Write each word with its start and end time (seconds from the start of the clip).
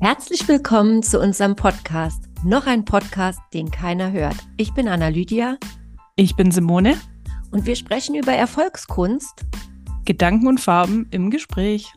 Herzlich 0.00 0.46
willkommen 0.46 1.02
zu 1.02 1.18
unserem 1.18 1.56
Podcast. 1.56 2.22
Noch 2.44 2.66
ein 2.66 2.84
Podcast, 2.84 3.40
den 3.52 3.72
keiner 3.72 4.12
hört. 4.12 4.36
Ich 4.56 4.72
bin 4.72 4.86
Anna 4.86 5.08
Lydia. 5.08 5.58
Ich 6.14 6.36
bin 6.36 6.52
Simone. 6.52 6.96
Und 7.50 7.66
wir 7.66 7.74
sprechen 7.74 8.14
über 8.14 8.32
Erfolgskunst. 8.32 9.44
Gedanken 10.04 10.46
und 10.46 10.60
Farben 10.60 11.08
im 11.10 11.32
Gespräch. 11.32 11.92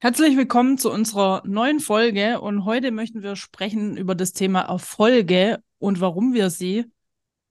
Herzlich 0.00 0.34
willkommen 0.34 0.78
zu 0.78 0.90
unserer 0.90 1.42
neuen 1.44 1.80
Folge 1.80 2.40
und 2.40 2.64
heute 2.64 2.92
möchten 2.92 3.22
wir 3.22 3.36
sprechen 3.36 3.98
über 3.98 4.14
das 4.14 4.32
Thema 4.32 4.62
Erfolge 4.62 5.62
und 5.78 6.00
warum 6.00 6.32
wir 6.32 6.48
sie 6.48 6.86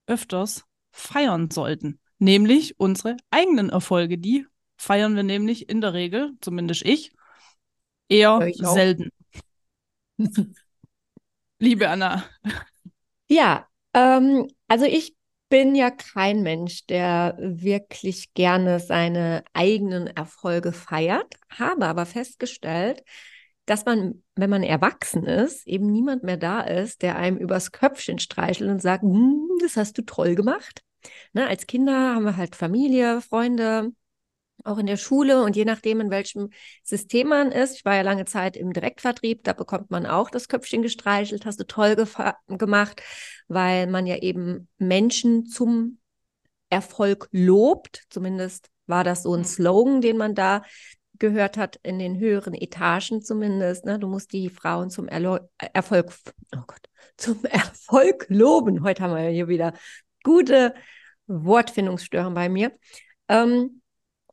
öfters 0.08 0.64
feiern 0.90 1.52
sollten, 1.52 2.00
nämlich 2.18 2.80
unsere 2.80 3.16
eigenen 3.30 3.70
Erfolge, 3.70 4.18
die 4.18 4.44
feiern 4.82 5.14
wir 5.14 5.22
nämlich 5.22 5.68
in 5.68 5.80
der 5.80 5.94
Regel, 5.94 6.32
zumindest 6.40 6.84
ich, 6.84 7.12
eher 8.08 8.40
ich 8.46 8.56
selten. 8.58 9.10
Liebe 11.60 11.88
Anna. 11.88 12.24
Ja, 13.28 13.68
ähm, 13.94 14.48
also 14.66 14.84
ich 14.84 15.14
bin 15.48 15.76
ja 15.76 15.92
kein 15.92 16.42
Mensch, 16.42 16.84
der 16.86 17.36
wirklich 17.38 18.34
gerne 18.34 18.80
seine 18.80 19.44
eigenen 19.52 20.08
Erfolge 20.08 20.72
feiert, 20.72 21.32
habe 21.48 21.86
aber 21.86 22.04
festgestellt, 22.04 23.04
dass 23.66 23.84
man, 23.84 24.24
wenn 24.34 24.50
man 24.50 24.64
erwachsen 24.64 25.24
ist, 25.26 25.64
eben 25.68 25.92
niemand 25.92 26.24
mehr 26.24 26.38
da 26.38 26.60
ist, 26.60 27.02
der 27.02 27.16
einem 27.16 27.36
übers 27.36 27.70
Köpfchen 27.70 28.18
streichelt 28.18 28.68
und 28.68 28.82
sagt, 28.82 29.04
hm, 29.04 29.48
das 29.60 29.76
hast 29.76 29.96
du 29.96 30.02
toll 30.02 30.34
gemacht. 30.34 30.82
Ne, 31.34 31.46
als 31.46 31.68
Kinder 31.68 32.16
haben 32.16 32.24
wir 32.24 32.36
halt 32.36 32.56
Familie, 32.56 33.20
Freunde, 33.20 33.92
auch 34.64 34.78
in 34.78 34.86
der 34.86 34.96
Schule 34.96 35.42
und 35.42 35.56
je 35.56 35.64
nachdem, 35.64 36.00
in 36.00 36.10
welchem 36.10 36.50
System 36.82 37.28
man 37.28 37.52
ist. 37.52 37.76
Ich 37.76 37.84
war 37.84 37.96
ja 37.96 38.02
lange 38.02 38.24
Zeit 38.24 38.56
im 38.56 38.72
Direktvertrieb, 38.72 39.44
da 39.44 39.52
bekommt 39.52 39.90
man 39.90 40.06
auch 40.06 40.30
das 40.30 40.48
Köpfchen 40.48 40.82
gestreichelt, 40.82 41.46
hast 41.46 41.60
du 41.60 41.66
toll 41.66 41.96
gemacht, 42.48 43.02
weil 43.48 43.86
man 43.86 44.06
ja 44.06 44.16
eben 44.16 44.68
Menschen 44.78 45.46
zum 45.46 45.98
Erfolg 46.70 47.28
lobt. 47.32 48.04
Zumindest 48.08 48.70
war 48.86 49.04
das 49.04 49.22
so 49.22 49.34
ein 49.34 49.44
Slogan, 49.44 50.00
den 50.00 50.16
man 50.16 50.34
da 50.34 50.62
gehört 51.18 51.56
hat, 51.56 51.78
in 51.82 51.98
den 51.98 52.18
höheren 52.18 52.54
Etagen 52.54 53.22
zumindest. 53.22 53.84
Ne? 53.84 53.98
Du 53.98 54.08
musst 54.08 54.32
die 54.32 54.48
Frauen 54.48 54.90
zum 54.90 55.06
Erlo 55.06 55.38
Erfolg, 55.72 56.12
oh 56.56 56.62
Gott, 56.66 56.88
zum 57.16 57.44
Erfolg 57.44 58.26
loben. 58.28 58.82
Heute 58.82 59.02
haben 59.02 59.14
wir 59.14 59.22
ja 59.22 59.30
hier 59.30 59.48
wieder 59.48 59.74
gute 60.24 60.74
Wortfindungsstörungen 61.26 62.34
bei 62.34 62.48
mir. 62.48 62.72
Ähm, 63.28 63.81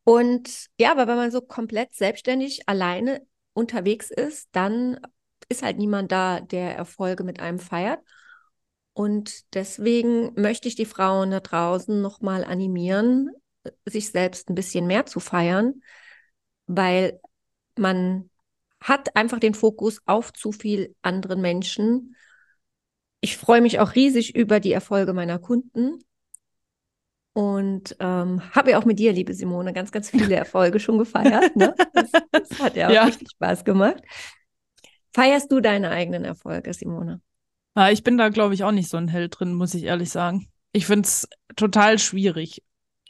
und 0.09 0.69
ja, 0.79 0.91
aber 0.91 1.05
wenn 1.05 1.17
man 1.17 1.29
so 1.29 1.39
komplett 1.39 1.93
selbstständig 1.93 2.67
alleine 2.67 3.21
unterwegs 3.53 4.09
ist, 4.09 4.49
dann 4.53 4.99
ist 5.49 5.61
halt 5.61 5.77
niemand 5.77 6.11
da, 6.11 6.39
der 6.39 6.75
Erfolge 6.75 7.23
mit 7.23 7.39
einem 7.39 7.59
feiert. 7.59 7.99
Und 8.93 9.53
deswegen 9.53 10.33
möchte 10.33 10.67
ich 10.67 10.73
die 10.73 10.87
Frauen 10.87 11.29
da 11.29 11.41
draußen 11.41 12.01
nochmal 12.01 12.43
animieren, 12.43 13.29
sich 13.85 14.09
selbst 14.09 14.49
ein 14.49 14.55
bisschen 14.55 14.87
mehr 14.87 15.05
zu 15.05 15.19
feiern, 15.19 15.83
weil 16.65 17.19
man 17.77 18.31
hat 18.81 19.15
einfach 19.15 19.39
den 19.39 19.53
Fokus 19.53 19.99
auf 20.07 20.33
zu 20.33 20.51
viel 20.51 20.95
anderen 21.03 21.39
Menschen. 21.39 22.15
Ich 23.21 23.37
freue 23.37 23.61
mich 23.61 23.79
auch 23.79 23.93
riesig 23.93 24.35
über 24.35 24.59
die 24.59 24.73
Erfolge 24.73 25.13
meiner 25.13 25.37
Kunden, 25.37 26.03
und 27.39 27.95
ähm, 28.01 28.41
habe 28.53 28.71
ja 28.71 28.79
auch 28.79 28.83
mit 28.83 28.99
dir, 28.99 29.13
liebe 29.13 29.33
Simone, 29.33 29.71
ganz, 29.71 29.93
ganz 29.93 30.09
viele 30.09 30.35
Erfolge 30.35 30.77
schon 30.77 30.97
gefeiert. 30.97 31.55
Ne? 31.55 31.73
Das, 31.93 32.11
das, 32.33 32.59
hat 32.59 32.75
ja 32.75 32.87
auch 32.89 32.91
ja. 32.91 33.03
richtig 33.05 33.29
Spaß 33.31 33.63
gemacht. 33.63 34.03
Feierst 35.13 35.49
du 35.49 35.61
deine 35.61 35.89
eigenen 35.89 36.25
Erfolge, 36.25 36.73
Simone? 36.73 37.21
Ja, 37.77 37.91
ich 37.91 38.03
bin 38.03 38.17
da, 38.17 38.27
glaube 38.27 38.55
ich, 38.55 38.65
auch 38.65 38.73
nicht 38.73 38.89
so 38.89 38.97
ein 38.97 39.07
Held 39.07 39.39
drin, 39.39 39.53
muss 39.53 39.73
ich 39.73 39.83
ehrlich 39.83 40.09
sagen. 40.09 40.49
Ich 40.73 40.85
finde 40.85 41.07
es 41.07 41.29
total 41.55 41.97
schwierig, 41.97 42.61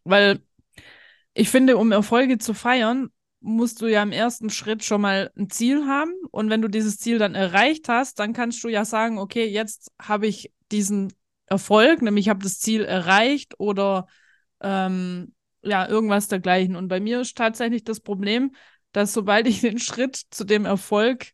weil 0.03 0.41
ich 1.33 1.49
finde, 1.49 1.77
um 1.77 1.91
Erfolge 1.91 2.37
zu 2.37 2.53
feiern, 2.53 3.09
musst 3.39 3.81
du 3.81 3.87
ja 3.87 4.03
im 4.03 4.11
ersten 4.11 4.51
Schritt 4.51 4.83
schon 4.83 5.01
mal 5.01 5.31
ein 5.39 5.49
Ziel 5.49 5.87
haben. 5.87 6.13
Und 6.29 6.51
wenn 6.51 6.61
du 6.61 6.67
dieses 6.67 6.99
Ziel 6.99 7.17
dann 7.17 7.33
erreicht 7.33 7.89
hast, 7.89 8.19
dann 8.19 8.33
kannst 8.33 8.63
du 8.63 8.67
ja 8.67 8.85
sagen, 8.85 9.17
okay, 9.17 9.47
jetzt 9.47 9.91
habe 9.99 10.27
ich 10.27 10.53
diesen 10.71 11.13
Erfolg, 11.47 12.03
nämlich 12.03 12.27
ich 12.27 12.29
habe 12.29 12.43
das 12.43 12.59
Ziel 12.59 12.85
erreicht 12.85 13.55
oder 13.57 14.05
ähm, 14.61 15.33
ja, 15.61 15.87
irgendwas 15.87 16.27
dergleichen. 16.27 16.75
Und 16.75 16.87
bei 16.87 16.99
mir 16.99 17.21
ist 17.21 17.37
tatsächlich 17.37 17.83
das 17.83 17.99
Problem, 17.99 18.53
dass 18.91 19.13
sobald 19.13 19.47
ich 19.47 19.61
den 19.61 19.79
Schritt 19.79 20.15
zu 20.15 20.43
dem 20.43 20.65
Erfolg 20.65 21.31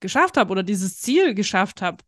geschafft 0.00 0.36
habe 0.36 0.52
oder 0.52 0.62
dieses 0.62 0.98
Ziel 0.98 1.34
geschafft 1.34 1.82
habe, 1.82 2.04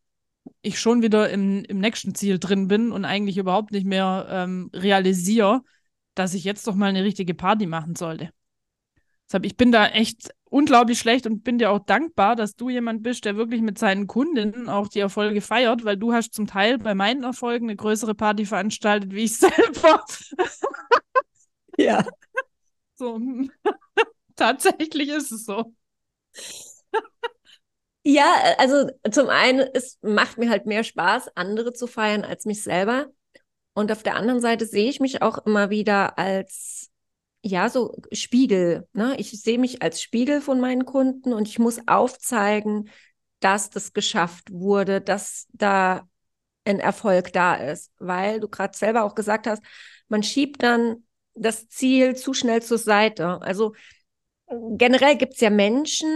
ich 0.62 0.78
schon 0.78 1.02
wieder 1.02 1.30
im, 1.30 1.64
im 1.64 1.78
nächsten 1.78 2.14
Ziel 2.14 2.38
drin 2.38 2.68
bin 2.68 2.92
und 2.92 3.04
eigentlich 3.04 3.38
überhaupt 3.38 3.72
nicht 3.72 3.86
mehr 3.86 4.26
ähm, 4.30 4.70
realisiere, 4.72 5.62
dass 6.14 6.34
ich 6.34 6.44
jetzt 6.44 6.66
doch 6.66 6.74
mal 6.74 6.86
eine 6.86 7.04
richtige 7.04 7.34
Party 7.34 7.66
machen 7.66 7.94
sollte. 7.96 8.30
Deshalb, 9.28 9.44
ich 9.44 9.56
bin 9.56 9.72
da 9.72 9.86
echt 9.88 10.30
unglaublich 10.56 10.98
schlecht 10.98 11.26
und 11.26 11.44
bin 11.44 11.58
dir 11.58 11.70
auch 11.70 11.80
dankbar, 11.80 12.34
dass 12.34 12.56
du 12.56 12.70
jemand 12.70 13.02
bist, 13.02 13.26
der 13.26 13.36
wirklich 13.36 13.60
mit 13.60 13.78
seinen 13.78 14.06
Kundinnen 14.06 14.70
auch 14.70 14.88
die 14.88 15.00
Erfolge 15.00 15.42
feiert, 15.42 15.84
weil 15.84 15.98
du 15.98 16.14
hast 16.14 16.32
zum 16.32 16.46
Teil 16.46 16.78
bei 16.78 16.94
meinen 16.94 17.24
Erfolgen 17.24 17.66
eine 17.66 17.76
größere 17.76 18.14
Party 18.14 18.46
veranstaltet 18.46 19.12
wie 19.12 19.24
ich 19.24 19.36
selber. 19.38 20.02
ja. 21.76 22.06
So. 22.94 23.20
Tatsächlich 24.36 25.10
ist 25.10 25.30
es 25.30 25.44
so. 25.44 25.74
Ja, 28.02 28.54
also 28.58 28.88
zum 29.10 29.28
einen, 29.28 29.68
es 29.74 29.98
macht 30.00 30.38
mir 30.38 30.48
halt 30.48 30.64
mehr 30.64 30.84
Spaß, 30.84 31.36
andere 31.36 31.72
zu 31.74 31.86
feiern 31.86 32.24
als 32.24 32.46
mich 32.46 32.62
selber. 32.62 33.08
Und 33.74 33.92
auf 33.92 34.02
der 34.02 34.14
anderen 34.14 34.40
Seite 34.40 34.64
sehe 34.64 34.88
ich 34.88 35.00
mich 35.00 35.20
auch 35.20 35.44
immer 35.44 35.68
wieder 35.68 36.18
als 36.18 36.90
ja, 37.46 37.68
so 37.68 37.94
Spiegel. 38.12 38.88
Ne? 38.92 39.14
Ich 39.18 39.30
sehe 39.40 39.58
mich 39.58 39.82
als 39.82 40.02
Spiegel 40.02 40.40
von 40.40 40.60
meinen 40.60 40.84
Kunden 40.84 41.32
und 41.32 41.48
ich 41.48 41.58
muss 41.58 41.80
aufzeigen, 41.86 42.90
dass 43.40 43.70
das 43.70 43.92
geschafft 43.92 44.50
wurde, 44.50 45.00
dass 45.00 45.46
da 45.52 46.08
ein 46.64 46.80
Erfolg 46.80 47.32
da 47.32 47.54
ist, 47.54 47.92
weil 47.98 48.40
du 48.40 48.48
gerade 48.48 48.76
selber 48.76 49.04
auch 49.04 49.14
gesagt 49.14 49.46
hast, 49.46 49.62
man 50.08 50.22
schiebt 50.22 50.62
dann 50.62 51.04
das 51.34 51.68
Ziel 51.68 52.16
zu 52.16 52.34
schnell 52.34 52.62
zur 52.62 52.78
Seite. 52.78 53.40
Also 53.42 53.74
generell 54.48 55.16
gibt 55.16 55.34
es 55.34 55.40
ja 55.40 55.50
Menschen, 55.50 56.08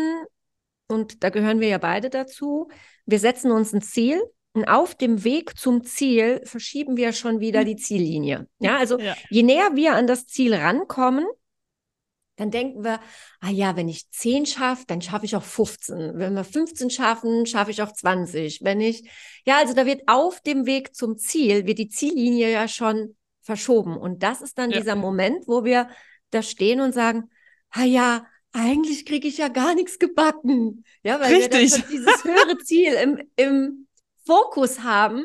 und 0.89 1.23
da 1.23 1.31
gehören 1.31 1.61
wir 1.61 1.69
ja 1.69 1.79
beide 1.79 2.11
dazu, 2.11 2.69
wir 3.07 3.21
setzen 3.21 3.53
uns 3.53 3.73
ein 3.73 3.83
Ziel 3.83 4.21
auf 4.67 4.95
dem 4.95 5.23
Weg 5.25 5.57
zum 5.57 5.85
Ziel 5.85 6.41
verschieben 6.45 6.97
wir 6.97 7.13
schon 7.13 7.41
wieder 7.41 7.65
die 7.65 7.77
Ziellinie. 7.77 8.49
Ja, 8.59 8.79
also 8.79 8.99
ja. 8.99 9.17
je 9.29 9.43
näher 9.43 9.71
wir 9.75 9.95
an 9.95 10.07
das 10.07 10.27
Ziel 10.27 10.55
rankommen, 10.55 11.25
dann 12.41 12.51
denken 12.51 12.83
wir, 12.83 13.01
ah 13.41 13.51
ja, 13.51 13.77
wenn 13.77 13.89
ich 13.89 14.11
10 14.11 14.47
schaffe, 14.47 14.85
dann 14.87 15.03
schaffe 15.03 15.27
ich 15.27 15.37
auch 15.37 15.43
15. 15.43 16.19
Wenn 16.19 16.35
wir 16.35 16.45
15 16.45 16.89
schaffen, 16.89 17.45
schaffe 17.45 17.71
ich 17.71 17.83
auch 17.83 17.93
20. 17.93 18.61
Wenn 18.63 18.81
ich, 18.81 19.09
ja, 19.45 19.59
also 19.59 19.75
da 19.75 19.85
wird 19.85 20.03
auf 20.07 20.41
dem 20.41 20.65
Weg 20.65 20.97
zum 20.97 21.19
Ziel, 21.19 21.67
wird 21.67 21.79
die 21.79 21.91
Ziellinie 21.91 22.51
ja 22.51 22.67
schon 22.67 23.15
verschoben. 23.43 23.97
Und 23.97 24.23
das 24.23 24.41
ist 24.41 24.57
dann 24.57 24.71
ja. 24.71 24.79
dieser 24.79 24.97
Moment, 24.97 25.47
wo 25.49 25.65
wir 25.65 25.91
da 26.31 26.43
stehen 26.43 26.81
und 26.81 26.93
sagen, 26.93 27.31
ah 27.71 27.85
ja, 27.85 28.27
eigentlich 28.53 29.05
kriege 29.05 29.29
ich 29.29 29.39
ja 29.39 29.49
gar 29.49 29.75
nichts 29.75 29.99
gebacken. 29.99 30.85
Ja, 31.03 31.21
weil 31.21 31.35
Richtig. 31.35 31.73
wir 31.73 31.79
dann 31.79 31.91
dieses 31.91 32.25
höhere 32.25 32.59
Ziel 32.59 32.95
im, 32.95 33.21
im 33.37 33.87
Fokus 34.31 34.85
haben, 34.85 35.25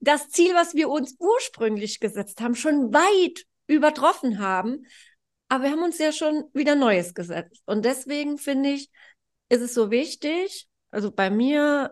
das 0.00 0.28
Ziel, 0.28 0.54
was 0.54 0.74
wir 0.74 0.90
uns 0.90 1.16
ursprünglich 1.18 1.98
gesetzt 1.98 2.42
haben, 2.42 2.54
schon 2.54 2.92
weit 2.92 3.46
übertroffen 3.66 4.38
haben. 4.38 4.84
Aber 5.48 5.64
wir 5.64 5.70
haben 5.70 5.82
uns 5.82 5.96
ja 5.96 6.12
schon 6.12 6.44
wieder 6.52 6.74
Neues 6.74 7.14
gesetzt. 7.14 7.62
Und 7.64 7.86
deswegen 7.86 8.36
finde 8.36 8.68
ich, 8.68 8.90
ist 9.48 9.62
es 9.62 9.72
so 9.72 9.90
wichtig, 9.90 10.68
also 10.90 11.10
bei 11.10 11.30
mir, 11.30 11.90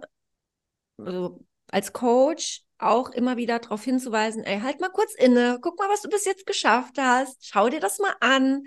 also 0.99 1.43
als 1.71 1.95
Coach, 1.95 2.65
auch 2.77 3.09
immer 3.09 3.39
wieder 3.39 3.59
darauf 3.59 3.83
hinzuweisen, 3.83 4.45
ey, 4.45 4.61
halt 4.61 4.79
mal 4.81 4.91
kurz 4.91 5.15
inne, 5.15 5.59
guck 5.63 5.79
mal, 5.79 5.89
was 5.89 6.03
du 6.03 6.11
bis 6.11 6.27
jetzt 6.27 6.45
geschafft 6.45 6.99
hast, 6.99 7.47
schau 7.47 7.71
dir 7.71 7.81
das 7.81 7.99
mal 7.99 8.15
an. 8.21 8.63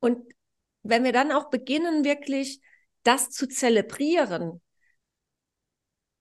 Und 0.00 0.24
wenn 0.82 1.04
wir 1.04 1.12
dann 1.12 1.30
auch 1.30 1.50
beginnen, 1.50 2.02
wirklich 2.04 2.60
das 3.04 3.30
zu 3.30 3.46
zelebrieren, 3.46 4.60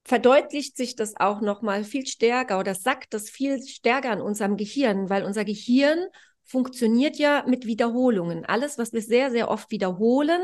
verdeutlicht 0.09 0.75
sich 0.75 0.95
das 0.95 1.15
auch 1.17 1.39
noch 1.39 1.61
mal 1.61 1.83
viel 1.83 2.07
stärker 2.07 2.59
oder 2.59 2.73
sagt 2.73 3.13
das 3.13 3.29
viel 3.29 3.61
stärker 3.61 4.09
an 4.09 4.21
unserem 4.21 4.57
Gehirn, 4.57 5.07
weil 5.07 5.23
unser 5.23 5.45
Gehirn 5.45 5.99
funktioniert 6.43 7.17
ja 7.17 7.43
mit 7.45 7.67
Wiederholungen. 7.67 8.43
Alles, 8.43 8.79
was 8.79 8.91
wir 8.91 9.03
sehr, 9.03 9.29
sehr 9.29 9.51
oft 9.51 9.69
wiederholen, 9.69 10.41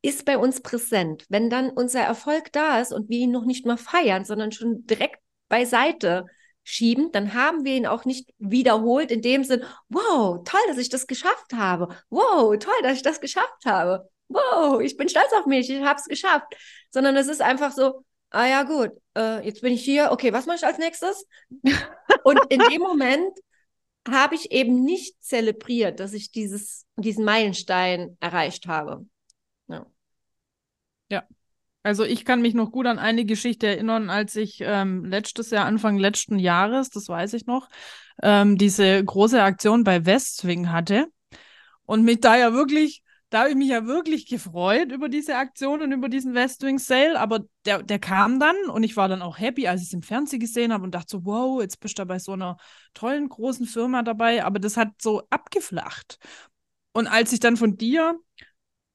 ist 0.00 0.24
bei 0.24 0.38
uns 0.38 0.62
präsent. 0.62 1.26
Wenn 1.28 1.50
dann 1.50 1.68
unser 1.68 2.00
Erfolg 2.00 2.50
da 2.52 2.80
ist 2.80 2.90
und 2.90 3.10
wir 3.10 3.18
ihn 3.18 3.32
noch 3.32 3.44
nicht 3.44 3.66
mal 3.66 3.76
feiern, 3.76 4.24
sondern 4.24 4.50
schon 4.50 4.86
direkt 4.86 5.20
beiseite 5.50 6.24
schieben, 6.64 7.12
dann 7.12 7.34
haben 7.34 7.66
wir 7.66 7.76
ihn 7.76 7.86
auch 7.86 8.06
nicht 8.06 8.30
wiederholt 8.38 9.10
in 9.10 9.20
dem 9.20 9.44
Sinn, 9.44 9.62
wow, 9.90 10.42
toll, 10.42 10.60
dass 10.68 10.78
ich 10.78 10.88
das 10.88 11.06
geschafft 11.06 11.52
habe. 11.54 11.94
Wow, 12.08 12.56
toll, 12.58 12.80
dass 12.82 12.96
ich 12.96 13.02
das 13.02 13.20
geschafft 13.20 13.66
habe. 13.66 14.08
Wow, 14.28 14.80
ich 14.80 14.96
bin 14.96 15.10
stolz 15.10 15.34
auf 15.34 15.44
mich, 15.44 15.68
ich 15.68 15.82
habe 15.82 16.00
es 16.00 16.06
geschafft. 16.06 16.56
Sondern 16.90 17.14
es 17.14 17.28
ist 17.28 17.42
einfach 17.42 17.72
so, 17.72 18.05
ah 18.30 18.46
ja 18.46 18.62
gut, 18.64 18.90
äh, 19.16 19.44
jetzt 19.44 19.62
bin 19.62 19.72
ich 19.72 19.84
hier, 19.84 20.10
okay, 20.12 20.32
was 20.32 20.46
mache 20.46 20.56
ich 20.56 20.66
als 20.66 20.78
nächstes? 20.78 21.26
Und 22.24 22.40
in 22.48 22.60
dem 22.70 22.82
Moment 22.82 23.32
habe 24.08 24.34
ich 24.34 24.52
eben 24.52 24.84
nicht 24.84 25.22
zelebriert, 25.22 26.00
dass 26.00 26.12
ich 26.12 26.30
dieses, 26.30 26.86
diesen 26.96 27.24
Meilenstein 27.24 28.16
erreicht 28.20 28.66
habe. 28.66 29.06
Ja. 29.68 29.86
ja. 31.10 31.24
Also 31.82 32.04
ich 32.04 32.24
kann 32.24 32.42
mich 32.42 32.54
noch 32.54 32.72
gut 32.72 32.86
an 32.86 32.98
eine 32.98 33.24
Geschichte 33.24 33.66
erinnern, 33.66 34.10
als 34.10 34.36
ich 34.36 34.58
ähm, 34.60 35.04
letztes 35.04 35.50
Jahr, 35.50 35.66
Anfang 35.66 35.98
letzten 35.98 36.38
Jahres, 36.38 36.90
das 36.90 37.08
weiß 37.08 37.32
ich 37.34 37.46
noch, 37.46 37.68
ähm, 38.22 38.58
diese 38.58 39.04
große 39.04 39.42
Aktion 39.42 39.84
bei 39.84 40.04
Westwing 40.04 40.72
hatte 40.72 41.06
und 41.84 42.04
mich 42.04 42.20
da 42.20 42.36
ja 42.36 42.52
wirklich 42.52 43.02
da 43.30 43.40
habe 43.40 43.50
ich 43.50 43.56
mich 43.56 43.68
ja 43.68 43.86
wirklich 43.86 44.26
gefreut 44.26 44.92
über 44.92 45.08
diese 45.08 45.36
Aktion 45.36 45.82
und 45.82 45.92
über 45.92 46.08
diesen 46.08 46.34
Westwing 46.34 46.78
Sale, 46.78 47.18
aber 47.18 47.40
der, 47.64 47.82
der 47.82 47.98
kam 47.98 48.38
dann 48.38 48.56
und 48.70 48.84
ich 48.84 48.96
war 48.96 49.08
dann 49.08 49.22
auch 49.22 49.38
happy, 49.38 49.66
als 49.66 49.82
ich 49.82 49.88
es 49.88 49.92
im 49.92 50.02
Fernsehen 50.02 50.38
gesehen 50.38 50.72
habe 50.72 50.84
und 50.84 50.94
dachte 50.94 51.08
so, 51.10 51.24
wow, 51.24 51.60
jetzt 51.60 51.80
bist 51.80 51.98
du 51.98 52.06
bei 52.06 52.18
so 52.18 52.32
einer 52.32 52.56
tollen 52.94 53.28
großen 53.28 53.66
Firma 53.66 54.02
dabei, 54.02 54.44
aber 54.44 54.60
das 54.60 54.76
hat 54.76 54.90
so 55.00 55.22
abgeflacht. 55.30 56.18
Und 56.92 57.08
als 57.08 57.32
ich 57.32 57.40
dann 57.40 57.56
von 57.56 57.76
dir 57.76 58.18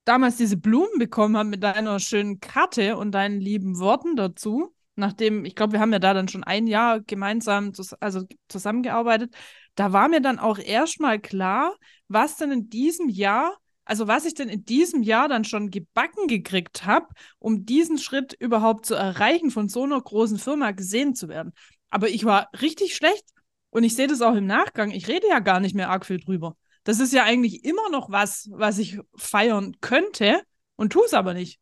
damals 0.06 0.38
diese 0.38 0.58
Blumen 0.58 0.98
bekommen 0.98 1.38
habe 1.38 1.50
mit 1.50 1.62
deiner 1.62 2.00
schönen 2.00 2.40
Karte 2.40 2.98
und 2.98 3.12
deinen 3.12 3.40
lieben 3.40 3.80
Worten 3.80 4.16
dazu, 4.16 4.74
nachdem, 4.96 5.46
ich 5.46 5.56
glaube, 5.56 5.74
wir 5.74 5.80
haben 5.82 5.94
ja 5.94 6.00
da 6.00 6.14
dann 6.14 6.28
schon 6.28 6.44
ein 6.44 6.68
Jahr 6.68 7.02
gemeinsam 7.02 7.74
also 8.00 8.26
zusammengearbeitet, 8.48 9.36
da 9.76 9.94
war 9.94 10.08
mir 10.08 10.22
dann 10.22 10.40
auch 10.40 10.58
erstmal 10.58 11.20
klar, 11.20 11.76
was 12.08 12.38
denn 12.38 12.52
in 12.52 12.70
diesem 12.70 13.10
Jahr 13.10 13.58
also 13.86 14.08
was 14.08 14.26
ich 14.26 14.34
denn 14.34 14.50
in 14.50 14.66
diesem 14.66 15.04
Jahr 15.04 15.28
dann 15.28 15.44
schon 15.44 15.70
gebacken 15.70 16.28
gekriegt 16.28 16.86
habe, 16.86 17.08
um 17.40 17.66
diesen 17.66 17.98
Schritt 17.98 18.34
überhaupt 18.34 18.86
zu 18.86 18.96
erreichen, 18.96 19.52
von 19.52 19.70
so 19.70 19.84
einer 19.84 20.00
großen 20.00 20.38
Firma 20.38 20.72
gesehen 20.72 21.16
zu 21.16 21.28
werden. 21.28 21.54
Aber 21.90 22.10
ich 22.10 22.26
war 22.26 22.50
richtig 22.62 22.96
schlecht 22.96 23.26
und 23.70 23.84
ich 23.84 23.96
sehe 23.96 24.08
das 24.08 24.22
auch 24.22 24.36
im 24.36 24.46
Nachgang. 24.46 24.92
Ich 24.92 25.08
rede 25.08 25.28
ja 25.28 25.40
gar 25.40 25.60
nicht 25.60 25.76
mehr 25.76 25.90
arg 25.90 26.06
viel 26.06 26.20
drüber. 26.20 26.56
Das 26.84 27.00
ist 27.00 27.14
ja 27.14 27.24
eigentlich 27.24 27.64
immer 27.64 27.90
noch 27.92 28.10
was, 28.10 28.50
was 28.52 28.78
ich 28.78 29.00
feiern 29.16 29.76
könnte 29.82 30.42
und 30.76 30.94
tue 30.94 31.06
es 31.06 31.14
aber 31.14 31.34
nicht. 31.34 31.60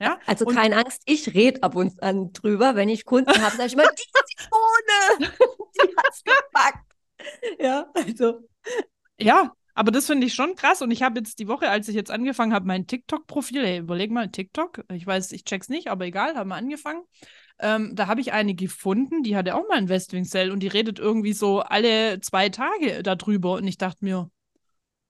Ja? 0.00 0.18
Also 0.26 0.46
und 0.46 0.54
keine 0.54 0.76
Angst, 0.76 1.02
ich 1.06 1.34
rede 1.34 1.62
ab 1.62 1.74
und 1.74 2.02
an 2.02 2.32
drüber. 2.32 2.76
Wenn 2.76 2.88
ich 2.88 3.04
Kunden 3.04 3.30
habe, 3.42 3.56
sage 3.56 3.66
ich 3.66 3.72
immer, 3.72 3.84
die 3.84 4.36
Zitrone, 4.36 5.32
die 5.74 5.96
hat's 5.96 6.22
gepackt. 6.22 6.92
Ja, 7.58 7.90
also. 7.94 8.48
Ja, 9.18 9.52
aber 9.78 9.92
das 9.92 10.06
finde 10.06 10.26
ich 10.26 10.34
schon 10.34 10.56
krass. 10.56 10.82
Und 10.82 10.90
ich 10.90 11.04
habe 11.04 11.20
jetzt 11.20 11.38
die 11.38 11.46
Woche, 11.46 11.70
als 11.70 11.86
ich 11.86 11.94
jetzt 11.94 12.10
angefangen 12.10 12.52
habe, 12.52 12.66
mein 12.66 12.88
TikTok-Profil, 12.88 13.64
hey, 13.64 13.78
überleg 13.78 14.10
mal, 14.10 14.28
TikTok, 14.28 14.84
ich 14.92 15.06
weiß, 15.06 15.30
ich 15.30 15.44
check's 15.44 15.68
nicht, 15.68 15.86
aber 15.86 16.04
egal, 16.04 16.34
haben 16.34 16.48
wir 16.48 16.56
angefangen. 16.56 17.04
Ähm, 17.60 17.94
da 17.94 18.08
habe 18.08 18.20
ich 18.20 18.32
eine 18.32 18.56
gefunden, 18.56 19.22
die 19.22 19.36
hatte 19.36 19.54
auch 19.54 19.68
mal 19.68 19.78
ein 19.78 19.88
Westwing 19.88 20.24
Cell 20.24 20.50
und 20.50 20.64
die 20.64 20.66
redet 20.66 20.98
irgendwie 20.98 21.32
so 21.32 21.60
alle 21.60 22.18
zwei 22.20 22.48
Tage 22.48 23.04
darüber. 23.04 23.52
Und 23.52 23.68
ich 23.68 23.78
dachte 23.78 24.04
mir, 24.04 24.28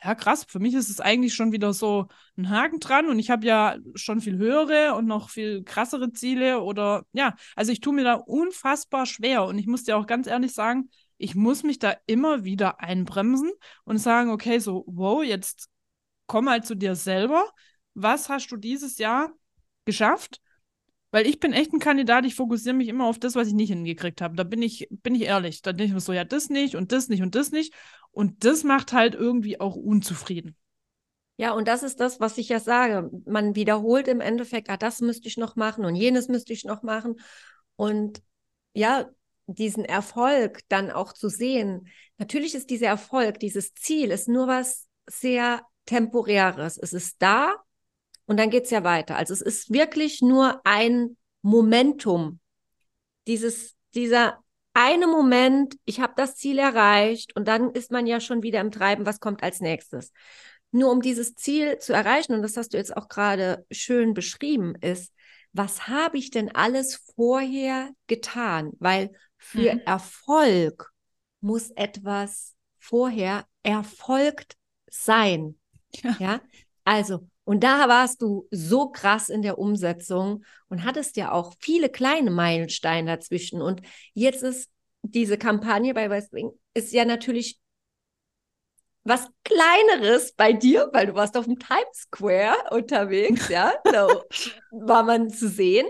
ja, 0.05 0.15
krass, 0.15 0.45
für 0.47 0.59
mich 0.59 0.75
ist 0.75 0.91
es 0.91 1.01
eigentlich 1.01 1.33
schon 1.35 1.51
wieder 1.51 1.73
so 1.73 2.09
ein 2.37 2.51
Haken 2.51 2.79
dran 2.79 3.09
und 3.09 3.19
ich 3.19 3.31
habe 3.31 3.47
ja 3.47 3.77
schon 3.95 4.21
viel 4.21 4.37
höhere 4.37 4.95
und 4.97 5.07
noch 5.07 5.31
viel 5.31 5.65
krassere 5.65 6.13
Ziele 6.13 6.61
oder 6.61 7.05
ja, 7.13 7.37
also 7.57 7.73
ich 7.73 7.81
tue 7.81 7.95
mir 7.95 8.05
da 8.05 8.15
unfassbar 8.15 9.07
schwer 9.07 9.45
und 9.45 9.57
ich 9.59 9.67
muss 9.67 9.85
dir 9.85 9.97
auch 9.97 10.07
ganz 10.07 10.27
ehrlich 10.27 10.53
sagen, 10.53 10.91
ich 11.19 11.35
muss 11.35 11.63
mich 11.63 11.79
da 11.79 11.95
immer 12.07 12.45
wieder 12.45 12.81
einbremsen 12.81 13.51
und 13.85 13.99
sagen, 13.99 14.31
okay, 14.31 14.59
so, 14.59 14.85
wow, 14.87 15.23
jetzt 15.23 15.69
komm 16.27 16.49
halt 16.49 16.65
zu 16.65 16.75
dir 16.75 16.95
selber. 16.95 17.45
Was 17.95 18.29
hast 18.29 18.49
du 18.49 18.57
dieses 18.57 18.99
Jahr 18.99 19.33
geschafft? 19.85 20.41
Weil 21.11 21.27
ich 21.27 21.41
bin 21.41 21.53
echt 21.53 21.73
ein 21.73 21.81
Kandidat, 21.81 22.27
ich 22.27 22.35
fokussiere 22.35 22.75
mich 22.75 22.89
immer 22.89 23.07
auf 23.07 23.19
das, 23.19 23.35
was 23.35 23.49
ich 23.49 23.55
nicht 23.55 23.71
hingekriegt 23.71 24.21
habe. 24.21 24.37
Da 24.37 24.45
bin 24.45 24.63
ich, 24.63 24.89
bin 24.91 25.15
ich 25.15 25.23
ehrlich. 25.23 25.63
Da 25.63 25.73
denke 25.73 25.87
ich 25.87 25.95
mir 25.95 26.01
so, 26.01 26.13
ja, 26.13 26.25
das 26.25 26.51
nicht 26.51 26.77
und 26.77 26.93
das 26.93 27.09
nicht 27.09 27.23
und 27.23 27.35
das 27.35 27.51
nicht. 27.51 27.75
Und 28.11 28.45
das 28.45 28.63
macht 28.63 28.93
halt 28.93 29.15
irgendwie 29.15 29.59
auch 29.59 29.75
unzufrieden. 29.75 30.55
Ja, 31.39 31.53
und 31.53 31.69
das 31.69 31.83
ist 31.83 32.01
das, 32.01 32.21
was 32.21 32.37
ich 32.37 32.49
ja 32.49 32.61
sage. 32.61 33.11
Man 33.25 33.55
wiederholt 33.55 34.09
im 34.09 34.21
Endeffekt, 34.21 34.69
ah, 34.71 34.77
das 34.77 35.01
müsste 35.01 35.29
ich 35.29 35.37
noch 35.37 35.57
machen 35.57 35.85
und 35.85 35.95
jenes 35.95 36.29
müsste 36.29 36.53
ich 36.53 36.65
noch 36.65 36.83
machen. 36.83 37.21
Und 37.77 38.23
ja, 38.75 39.09
diesen 39.49 39.85
Erfolg 39.85 40.61
dann 40.69 40.91
auch 40.91 41.13
zu 41.13 41.29
sehen. 41.29 41.89
Natürlich 42.19 42.55
ist 42.55 42.71
dieser 42.71 42.89
Erfolg, 42.89 43.41
dieses 43.41 43.73
Ziel, 43.75 44.11
ist 44.11 44.29
nur 44.29 44.47
was 44.47 44.87
sehr 45.07 45.63
temporäres. 45.87 46.77
Es 46.77 46.93
ist 46.93 47.17
da 47.21 47.55
und 48.27 48.39
dann 48.39 48.51
geht 48.51 48.65
es 48.65 48.71
ja 48.71 48.85
weiter. 48.85 49.17
Also 49.17 49.33
es 49.33 49.41
ist 49.41 49.73
wirklich 49.73 50.21
nur 50.21 50.61
ein 50.65 51.17
Momentum. 51.41 52.41
Dieses, 53.27 53.75
dieser 53.95 54.39
eine 54.75 55.07
Moment, 55.07 55.77
ich 55.87 56.01
habe 56.01 56.13
das 56.17 56.37
Ziel 56.37 56.59
erreicht 56.59 57.35
und 57.35 57.49
dann 57.49 57.71
ist 57.71 57.91
man 57.91 58.07
ja 58.07 58.21
schon 58.21 58.43
wieder 58.43 58.61
im 58.61 58.71
Treiben, 58.71 59.07
was 59.07 59.19
kommt 59.19 59.43
als 59.43 59.61
nächstes. 59.61 60.13
Nur 60.71 60.93
um 60.93 61.01
dieses 61.01 61.35
Ziel 61.35 61.79
zu 61.79 61.95
erreichen, 61.95 62.35
und 62.35 62.43
das 62.43 62.57
hast 62.59 62.75
du 62.75 62.77
jetzt 62.77 62.95
auch 62.95 63.09
gerade 63.09 63.65
schön 63.71 64.13
beschrieben, 64.13 64.75
ist, 64.81 65.13
was 65.53 65.89
habe 65.89 66.19
ich 66.19 66.31
denn 66.31 66.55
alles 66.55 67.03
vorher 67.17 67.91
getan? 68.07 68.73
Weil 68.79 69.11
für 69.39 69.75
mhm. 69.75 69.81
Erfolg 69.87 70.93
muss 71.41 71.71
etwas 71.71 72.55
vorher 72.79 73.47
erfolgt 73.63 74.57
sein. 74.91 75.59
Ja. 76.03 76.17
ja. 76.19 76.41
Also, 76.85 77.29
und 77.45 77.65
da 77.65 77.89
warst 77.89 78.21
du 78.21 78.47
so 78.51 78.91
krass 78.91 79.31
in 79.31 79.43
der 79.43 79.59
Umsetzung 79.59 80.45
und 80.69 80.85
hattest 80.85 81.17
ja 81.17 81.33
auch 81.33 81.55
viele 81.61 81.89
kleine 81.89 82.31
Meilensteine 82.31 83.17
dazwischen. 83.17 83.63
Und 83.63 83.81
jetzt 84.13 84.43
ist 84.43 84.71
diese 85.03 85.39
Kampagne 85.39 85.95
bei 85.95 86.11
Westwing 86.11 86.51
ist 86.75 86.93
ja 86.93 87.05
natürlich 87.05 87.59
was 89.05 89.27
Kleineres 89.43 90.35
bei 90.35 90.53
dir, 90.53 90.91
weil 90.93 91.07
du 91.07 91.15
warst 91.15 91.37
auf 91.37 91.47
dem 91.47 91.59
Times 91.59 91.95
Square 91.95 92.57
unterwegs, 92.71 93.49
ja, 93.49 93.73
so 93.85 94.23
war 94.71 95.03
man 95.03 95.31
zu 95.31 95.49
sehen. 95.49 95.87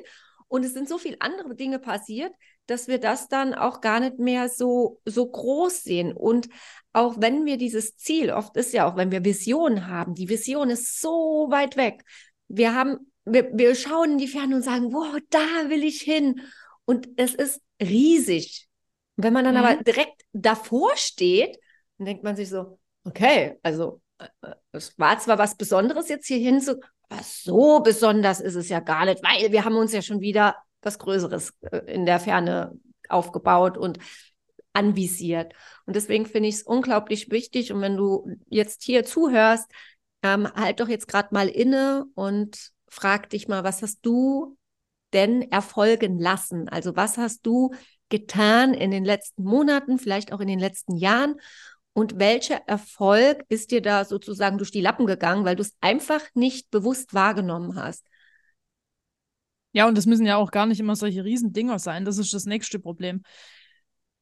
Und 0.47 0.65
es 0.65 0.73
sind 0.73 0.89
so 0.89 0.99
viele 0.99 1.21
andere 1.21 1.55
Dinge 1.55 1.79
passiert, 1.79 2.33
dass 2.69 2.87
wir 2.87 2.99
das 2.99 3.29
dann 3.29 3.55
auch 3.55 3.81
gar 3.81 3.99
nicht 3.99 4.19
mehr 4.19 4.49
so, 4.49 5.01
so 5.05 5.27
groß 5.27 5.83
sehen. 5.83 6.13
Und 6.13 6.49
auch 6.93 7.17
wenn 7.19 7.47
wir 7.47 7.57
dieses 7.57 7.97
Ziel, 7.97 8.31
oft 8.31 8.57
ist 8.57 8.73
ja 8.73 8.89
auch, 8.89 8.97
wenn 8.97 9.11
wir 9.11 9.25
Visionen 9.25 9.89
haben, 9.89 10.15
die 10.15 10.29
Vision 10.29 10.71
ist 10.71 11.01
so 11.01 11.49
weit 11.51 11.77
weg. 11.77 12.05
Wir 12.47 12.75
haben, 12.75 13.11
wir, 13.25 13.51
wir 13.55 13.75
schauen 13.75 14.13
in 14.13 14.19
die 14.19 14.29
Ferne 14.29 14.57
und 14.57 14.63
sagen, 14.63 14.93
wow, 14.93 15.19
da 15.31 15.69
will 15.69 15.83
ich 15.83 16.03
hin. 16.03 16.43
Und 16.85 17.09
es 17.17 17.35
ist 17.35 17.61
riesig. 17.81 18.69
wenn 19.17 19.33
man 19.33 19.45
dann 19.45 19.55
mhm. 19.55 19.65
aber 19.65 19.83
direkt 19.83 20.23
davor 20.33 20.97
steht, 20.97 21.59
dann 21.97 22.07
denkt 22.07 22.23
man 22.23 22.37
sich 22.37 22.51
so, 22.51 22.79
okay, 23.05 23.59
also 23.63 24.01
äh, 24.19 24.55
es 24.73 24.99
war 24.99 25.19
zwar 25.19 25.39
was 25.39 25.57
Besonderes 25.57 26.09
jetzt 26.09 26.27
hier 26.27 26.39
hin, 26.39 26.61
so, 26.61 26.75
aber 27.09 27.23
so 27.23 27.81
besonders 27.81 28.41
ist 28.41 28.55
es 28.55 28.69
ja 28.69 28.81
gar 28.81 29.07
nicht, 29.07 29.23
weil 29.23 29.53
wir 29.53 29.65
haben 29.65 29.77
uns 29.77 29.93
ja 29.93 30.03
schon 30.03 30.21
wieder 30.21 30.55
was 30.83 30.99
Größeres 30.99 31.55
äh, 31.63 31.79
in 31.93 32.07
der 32.07 32.21
Ferne 32.21 32.79
aufgebaut 33.09 33.79
und 33.79 33.99
anvisiert. 34.73 35.55
Und 35.87 35.97
deswegen 35.97 36.27
finde 36.27 36.49
ich 36.49 36.57
es 36.57 36.63
unglaublich 36.63 37.31
wichtig. 37.31 37.73
Und 37.73 37.81
wenn 37.81 37.97
du 37.97 38.31
jetzt 38.49 38.83
hier 38.83 39.05
zuhörst, 39.05 39.71
ähm, 40.23 40.53
halt 40.55 40.81
doch 40.81 40.89
jetzt 40.89 41.09
gerade 41.09 41.29
mal 41.33 41.49
inne 41.49 42.07
und 42.15 42.71
frag 42.89 43.31
dich 43.31 43.49
mal, 43.49 43.65
was 43.65 43.83
hast 43.83 44.01
du 44.03 44.57
denn 45.13 45.51
erfolgen 45.51 46.19
lassen? 46.19 46.69
Also 46.69 46.97
was 46.97 47.19
hast 47.19 47.47
du 47.47 47.73
getan 48.09 48.75
in 48.75 48.91
den 48.91 49.05
letzten 49.05 49.45
Monaten, 49.45 49.99
vielleicht 49.99 50.33
auch 50.33 50.41
in 50.41 50.49
den 50.49 50.59
letzten 50.59 50.97
Jahren? 50.97 51.41
Und 51.93 52.19
welcher 52.19 52.63
Erfolg 52.69 53.45
ist 53.49 53.71
dir 53.73 53.83
da 53.83 54.05
sozusagen 54.05 54.59
durch 54.59 54.71
die 54.71 54.81
Lappen 54.81 55.07
gegangen, 55.07 55.45
weil 55.45 55.57
du 55.57 55.63
es 55.63 55.77
einfach 55.81 56.23
nicht 56.35 56.71
bewusst 56.71 57.15
wahrgenommen 57.15 57.75
hast? 57.75 58.07
Ja, 59.73 59.87
und 59.87 59.97
das 59.97 60.07
müssen 60.07 60.27
ja 60.27 60.37
auch 60.37 60.51
gar 60.51 60.67
nicht 60.67 60.81
immer 60.81 60.97
solche 60.97 61.25
Riesendinger 61.25 61.79
sein. 61.79 62.05
Das 62.05 62.19
ist 62.19 62.33
das 62.33 62.47
nächste 62.47 62.79
Problem. 62.79 63.23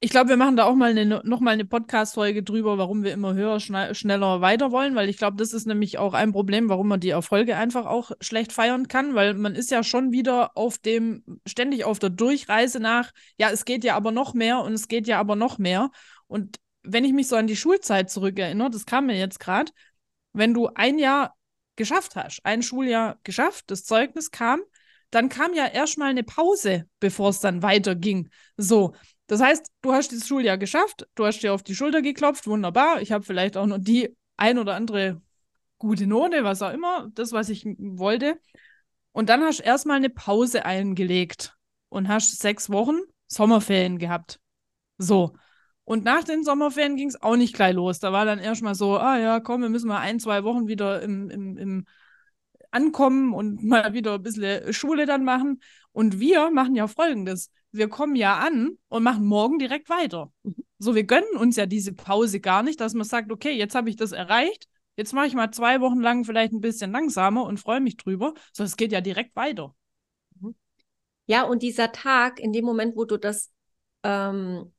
Ich 0.00 0.10
glaube, 0.10 0.28
wir 0.28 0.36
machen 0.36 0.56
da 0.56 0.64
auch 0.64 0.74
mal 0.74 0.90
eine, 0.90 1.22
noch 1.24 1.40
mal 1.40 1.52
eine 1.52 1.64
Podcast-Folge 1.64 2.42
drüber, 2.42 2.76
warum 2.76 3.02
wir 3.02 3.14
immer 3.14 3.32
höher, 3.32 3.60
schne 3.60 3.94
schneller, 3.94 4.42
weiter 4.42 4.70
wollen, 4.70 4.94
weil 4.94 5.08
ich 5.08 5.16
glaube, 5.16 5.38
das 5.38 5.54
ist 5.54 5.66
nämlich 5.66 5.96
auch 5.96 6.12
ein 6.12 6.32
Problem, 6.32 6.68
warum 6.68 6.88
man 6.88 7.00
die 7.00 7.08
Erfolge 7.08 7.56
einfach 7.56 7.86
auch 7.86 8.10
schlecht 8.20 8.52
feiern 8.52 8.88
kann, 8.88 9.14
weil 9.14 9.32
man 9.34 9.54
ist 9.54 9.70
ja 9.70 9.82
schon 9.82 10.12
wieder 10.12 10.54
auf 10.54 10.76
dem, 10.76 11.24
ständig 11.46 11.84
auf 11.84 11.98
der 11.98 12.10
Durchreise 12.10 12.78
nach, 12.78 13.12
ja, 13.38 13.48
es 13.50 13.64
geht 13.64 13.84
ja 13.84 13.96
aber 13.96 14.12
noch 14.12 14.34
mehr 14.34 14.60
und 14.60 14.74
es 14.74 14.88
geht 14.88 15.06
ja 15.06 15.18
aber 15.18 15.34
noch 15.34 15.56
mehr. 15.56 15.90
Und 16.26 16.58
wenn 16.82 17.04
ich 17.04 17.14
mich 17.14 17.28
so 17.28 17.36
an 17.36 17.46
die 17.46 17.56
Schulzeit 17.56 18.10
zurückerinnere, 18.10 18.70
das 18.70 18.84
kam 18.84 19.06
mir 19.06 19.18
jetzt 19.18 19.40
gerade, 19.40 19.72
wenn 20.34 20.52
du 20.52 20.68
ein 20.74 20.98
Jahr 20.98 21.34
geschafft 21.76 22.16
hast, 22.16 22.40
ein 22.44 22.62
Schuljahr 22.62 23.18
geschafft, 23.24 23.70
das 23.70 23.84
Zeugnis 23.84 24.30
kam, 24.30 24.60
dann 25.10 25.28
kam 25.28 25.54
ja 25.54 25.66
erstmal 25.66 26.10
eine 26.10 26.24
Pause, 26.24 26.88
bevor 27.00 27.30
es 27.30 27.40
dann 27.40 27.62
weiterging. 27.62 28.28
So. 28.56 28.94
Das 29.26 29.40
heißt, 29.40 29.66
du 29.82 29.92
hast 29.92 30.12
dieses 30.12 30.28
Schuljahr 30.28 30.58
geschafft, 30.58 31.06
du 31.16 31.26
hast 31.26 31.40
dir 31.40 31.52
auf 31.52 31.62
die 31.62 31.74
Schulter 31.74 32.00
geklopft, 32.00 32.46
wunderbar. 32.46 33.02
Ich 33.02 33.12
habe 33.12 33.24
vielleicht 33.24 33.56
auch 33.56 33.66
noch 33.66 33.78
die 33.78 34.16
ein 34.36 34.58
oder 34.58 34.74
andere 34.74 35.20
gute 35.78 36.06
Note, 36.06 36.44
was 36.44 36.62
auch 36.62 36.72
immer, 36.72 37.08
das, 37.14 37.32
was 37.32 37.48
ich 37.48 37.64
wollte. 37.78 38.38
Und 39.12 39.28
dann 39.28 39.42
hast 39.42 39.60
du 39.60 39.64
erstmal 39.64 39.96
eine 39.96 40.10
Pause 40.10 40.64
eingelegt 40.64 41.56
und 41.88 42.08
hast 42.08 42.40
sechs 42.40 42.70
Wochen 42.70 42.98
Sommerferien 43.26 43.98
gehabt. 43.98 44.40
So. 44.98 45.34
Und 45.84 46.04
nach 46.04 46.24
den 46.24 46.42
Sommerferien 46.42 46.96
ging 46.96 47.08
es 47.08 47.20
auch 47.22 47.36
nicht 47.36 47.54
gleich 47.54 47.74
los. 47.74 48.00
Da 48.00 48.12
war 48.12 48.24
dann 48.24 48.38
erstmal 48.38 48.74
so, 48.74 48.98
ah 48.98 49.18
ja, 49.18 49.40
komm, 49.40 49.62
wir 49.62 49.68
müssen 49.68 49.88
mal 49.88 50.00
ein, 50.00 50.18
zwei 50.18 50.44
Wochen 50.44 50.66
wieder 50.66 51.00
im, 51.02 51.30
im, 51.30 51.56
im 51.56 51.86
ankommen 52.70 53.32
und 53.32 53.62
mal 53.64 53.92
wieder 53.92 54.14
ein 54.14 54.22
bisschen 54.22 54.72
Schule 54.72 55.06
dann 55.06 55.24
machen. 55.24 55.60
Und 55.92 56.20
wir 56.20 56.50
machen 56.50 56.74
ja 56.74 56.88
folgendes. 56.88 57.50
Wir 57.72 57.88
kommen 57.88 58.16
ja 58.16 58.38
an 58.38 58.78
und 58.88 59.02
machen 59.02 59.26
morgen 59.26 59.58
direkt 59.58 59.88
weiter. 59.88 60.32
Mhm. 60.42 60.56
So, 60.78 60.94
wir 60.94 61.04
gönnen 61.04 61.36
uns 61.38 61.56
ja 61.56 61.66
diese 61.66 61.92
Pause 61.94 62.40
gar 62.40 62.62
nicht, 62.62 62.80
dass 62.80 62.94
man 62.94 63.04
sagt, 63.04 63.32
okay, 63.32 63.52
jetzt 63.52 63.74
habe 63.74 63.88
ich 63.88 63.96
das 63.96 64.12
erreicht. 64.12 64.68
Jetzt 64.96 65.12
mache 65.12 65.26
ich 65.26 65.34
mal 65.34 65.50
zwei 65.50 65.80
Wochen 65.80 66.00
lang 66.00 66.24
vielleicht 66.24 66.52
ein 66.52 66.60
bisschen 66.60 66.92
langsamer 66.92 67.44
und 67.44 67.60
freue 67.60 67.80
mich 67.80 67.96
drüber. 67.96 68.34
So, 68.52 68.64
es 68.64 68.76
geht 68.76 68.92
ja 68.92 69.00
direkt 69.00 69.36
weiter. 69.36 69.74
Mhm. 70.40 70.54
Ja, 71.26 71.44
und 71.44 71.62
dieser 71.62 71.92
Tag, 71.92 72.40
in 72.40 72.52
dem 72.52 72.64
Moment, 72.64 72.96
wo 72.96 73.04
du 73.04 73.18
das 73.18 73.50
ähm, 74.02 74.72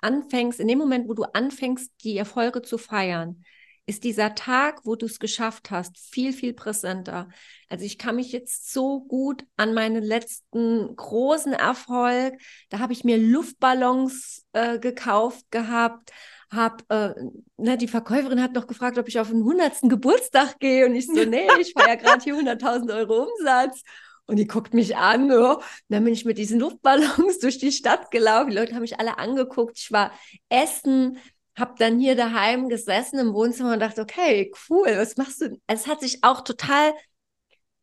anfängst, 0.00 0.60
in 0.60 0.68
dem 0.68 0.78
Moment, 0.78 1.08
wo 1.08 1.14
du 1.14 1.24
anfängst, 1.24 1.92
die 2.02 2.16
Erfolge 2.16 2.62
zu 2.62 2.78
feiern, 2.78 3.44
ist 3.90 4.04
dieser 4.04 4.36
Tag, 4.36 4.82
wo 4.84 4.94
du 4.94 5.06
es 5.06 5.18
geschafft 5.18 5.72
hast, 5.72 5.98
viel, 5.98 6.32
viel 6.32 6.54
präsenter. 6.54 7.28
Also 7.68 7.84
ich 7.84 7.98
kann 7.98 8.16
mich 8.16 8.30
jetzt 8.30 8.72
so 8.72 9.00
gut 9.00 9.44
an 9.56 9.74
meinen 9.74 10.04
letzten 10.04 10.94
großen 10.94 11.52
Erfolg, 11.52 12.34
da 12.68 12.78
habe 12.78 12.92
ich 12.92 13.02
mir 13.02 13.18
Luftballons 13.18 14.46
äh, 14.52 14.78
gekauft 14.78 15.50
gehabt, 15.50 16.12
habe, 16.52 16.84
äh, 16.88 17.14
ne, 17.56 17.76
die 17.76 17.88
Verkäuferin 17.88 18.40
hat 18.40 18.54
noch 18.54 18.68
gefragt, 18.68 18.96
ob 18.96 19.08
ich 19.08 19.18
auf 19.18 19.28
den 19.28 19.38
100. 19.38 19.82
Geburtstag 19.82 20.60
gehe 20.60 20.86
und 20.86 20.94
ich 20.94 21.06
so, 21.06 21.12
nee, 21.24 21.48
ich 21.60 21.72
feiere 21.72 21.96
gerade 21.96 22.22
hier 22.22 22.36
100.000 22.36 22.94
Euro 22.94 23.26
Umsatz. 23.28 23.82
Und 24.26 24.36
die 24.36 24.46
guckt 24.46 24.74
mich 24.74 24.96
an. 24.96 25.32
Oh. 25.32 25.60
dann 25.88 26.04
bin 26.04 26.12
ich 26.12 26.24
mit 26.24 26.38
diesen 26.38 26.60
Luftballons 26.60 27.38
durch 27.40 27.58
die 27.58 27.72
Stadt 27.72 28.12
gelaufen. 28.12 28.50
Die 28.50 28.56
Leute 28.56 28.74
haben 28.74 28.82
mich 28.82 29.00
alle 29.00 29.18
angeguckt. 29.18 29.76
Ich 29.80 29.90
war 29.90 30.12
essen, 30.48 31.18
habe 31.56 31.74
dann 31.78 31.98
hier 31.98 32.16
daheim 32.16 32.68
gesessen 32.68 33.18
im 33.18 33.34
Wohnzimmer 33.34 33.72
und 33.74 33.80
dachte, 33.80 34.02
okay, 34.02 34.52
cool, 34.68 34.96
was 34.96 35.16
machst 35.16 35.40
du? 35.40 35.58
Also 35.66 35.84
es 35.84 35.86
hat 35.86 36.00
sich 36.00 36.22
auch 36.22 36.42
total 36.42 36.92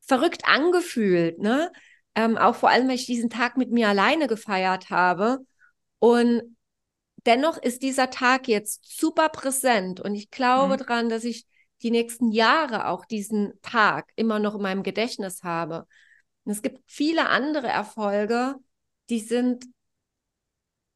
verrückt 0.01 0.43
angefühlt, 0.45 1.39
ne? 1.39 1.71
Ähm, 2.15 2.37
auch 2.37 2.55
vor 2.55 2.69
allem, 2.69 2.87
weil 2.87 2.95
ich 2.95 3.05
diesen 3.05 3.29
Tag 3.29 3.57
mit 3.57 3.71
mir 3.71 3.89
alleine 3.89 4.27
gefeiert 4.27 4.89
habe. 4.89 5.39
Und 5.99 6.57
dennoch 7.25 7.57
ist 7.57 7.83
dieser 7.83 8.09
Tag 8.09 8.47
jetzt 8.47 8.99
super 8.99 9.29
präsent 9.29 9.99
und 9.99 10.15
ich 10.15 10.31
glaube 10.31 10.75
mhm. 10.75 10.77
daran, 10.77 11.09
dass 11.09 11.23
ich 11.23 11.45
die 11.83 11.91
nächsten 11.91 12.31
Jahre 12.31 12.87
auch 12.87 13.05
diesen 13.05 13.53
Tag 13.61 14.11
immer 14.15 14.39
noch 14.39 14.55
in 14.55 14.61
meinem 14.61 14.83
Gedächtnis 14.83 15.43
habe. 15.43 15.87
Und 16.43 16.53
es 16.53 16.61
gibt 16.61 16.81
viele 16.87 17.27
andere 17.27 17.67
Erfolge, 17.67 18.55
die 19.09 19.19
sind 19.19 19.65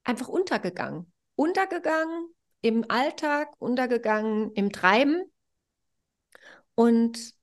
einfach 0.03 0.27
untergegangen. 0.27 1.11
Untergegangen 1.35 2.29
im 2.61 2.85
Alltag, 2.89 3.49
untergegangen 3.59 4.51
im 4.53 4.71
Treiben. 4.71 5.23
Und 6.75 7.33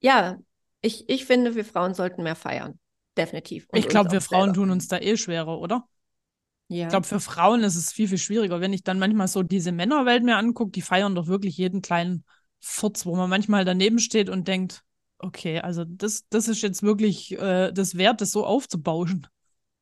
ja, 0.00 0.38
ich, 0.80 1.08
ich 1.08 1.24
finde, 1.24 1.54
wir 1.54 1.64
Frauen 1.64 1.94
sollten 1.94 2.22
mehr 2.22 2.36
feiern. 2.36 2.78
Definitiv. 3.16 3.66
Und 3.70 3.78
ich 3.78 3.88
glaube, 3.88 4.10
wir 4.10 4.20
Frauen 4.20 4.46
selber. 4.46 4.54
tun 4.54 4.70
uns 4.70 4.88
da 4.88 4.98
eh 4.98 5.16
schwerer, 5.16 5.58
oder? 5.58 5.86
Ja. 6.68 6.84
Ich 6.84 6.90
glaube, 6.90 7.06
für 7.06 7.20
Frauen 7.20 7.62
ist 7.62 7.76
es 7.76 7.92
viel, 7.92 8.08
viel 8.08 8.18
schwieriger. 8.18 8.60
Wenn 8.60 8.72
ich 8.72 8.82
dann 8.82 8.98
manchmal 8.98 9.28
so 9.28 9.42
diese 9.42 9.70
Männerwelt 9.70 10.24
mir 10.24 10.36
angucke, 10.36 10.72
die 10.72 10.82
feiern 10.82 11.14
doch 11.14 11.26
wirklich 11.26 11.56
jeden 11.56 11.82
kleinen 11.82 12.24
Furz, 12.60 13.06
wo 13.06 13.14
man 13.14 13.30
manchmal 13.30 13.64
daneben 13.64 13.98
steht 13.98 14.28
und 14.28 14.48
denkt, 14.48 14.82
Okay, 15.24 15.58
also 15.60 15.84
das, 15.86 16.28
das 16.28 16.48
ist 16.48 16.60
jetzt 16.60 16.82
wirklich 16.82 17.32
äh, 17.38 17.72
das 17.72 17.96
wert, 17.96 18.20
das 18.20 18.30
so 18.30 18.44
aufzubauschen. 18.44 19.26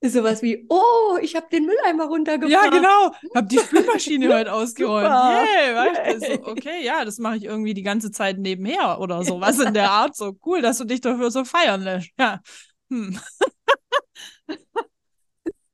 Sowas 0.05 0.43
wie, 0.43 0.67
oh, 0.69 1.17
ich 1.21 1.37
habe 1.37 1.47
den 1.53 1.65
Mülleimer 1.65 2.07
runtergebracht. 2.07 2.51
Ja, 2.51 2.69
genau. 2.71 3.13
Hab 3.35 3.49
die 3.49 3.59
Spülmaschine 3.59 4.35
heute 4.35 4.53
ausgeräumt. 4.53 5.07
Yeah, 5.07 5.77
weißt 5.77 6.29
du, 6.29 6.47
okay, 6.47 6.85
ja, 6.85 7.05
das 7.05 7.19
mache 7.19 7.37
ich 7.37 7.45
irgendwie 7.45 7.73
die 7.73 7.83
ganze 7.83 8.11
Zeit 8.11 8.39
nebenher 8.39 8.99
oder 9.01 9.23
sowas 9.23 9.61
in 9.61 9.75
der 9.75 9.91
Art. 9.91 10.17
So 10.17 10.37
cool, 10.45 10.61
dass 10.61 10.79
du 10.79 10.85
dich 10.85 11.01
dafür 11.01 11.31
so 11.31 11.45
feiern 11.45 11.83
lässt. 11.83 12.11
Ja. 12.19 12.41
Hm. 12.91 13.19